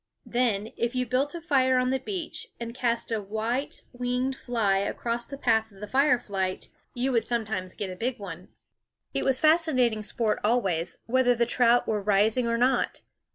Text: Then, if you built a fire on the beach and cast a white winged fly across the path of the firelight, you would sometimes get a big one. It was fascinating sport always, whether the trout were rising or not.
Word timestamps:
Then, 0.25 0.71
if 0.77 0.95
you 0.95 1.05
built 1.05 1.35
a 1.35 1.41
fire 1.41 1.77
on 1.77 1.91
the 1.91 1.99
beach 1.99 2.47
and 2.59 2.73
cast 2.73 3.11
a 3.11 3.21
white 3.21 3.83
winged 3.93 4.35
fly 4.35 4.79
across 4.79 5.27
the 5.27 5.37
path 5.37 5.71
of 5.71 5.79
the 5.79 5.85
firelight, 5.85 6.69
you 6.95 7.11
would 7.11 7.23
sometimes 7.23 7.75
get 7.75 7.91
a 7.91 7.95
big 7.95 8.17
one. 8.17 8.47
It 9.13 9.23
was 9.23 9.39
fascinating 9.39 10.01
sport 10.01 10.39
always, 10.43 10.97
whether 11.05 11.35
the 11.35 11.45
trout 11.45 11.87
were 11.87 12.01
rising 12.01 12.47
or 12.47 12.57
not. 12.57 13.01